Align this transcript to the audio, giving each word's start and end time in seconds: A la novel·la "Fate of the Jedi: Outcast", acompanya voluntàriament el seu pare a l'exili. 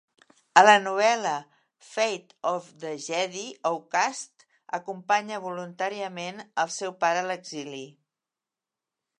A 0.59 0.61
la 0.67 0.73
novel·la 0.85 1.33
"Fate 1.89 2.37
of 2.53 2.71
the 2.85 2.93
Jedi: 3.03 3.43
Outcast", 3.71 4.47
acompanya 4.79 5.43
voluntàriament 5.47 6.45
el 6.65 6.75
seu 6.81 6.99
pare 7.05 7.25
a 7.27 7.29
l'exili. 7.31 7.87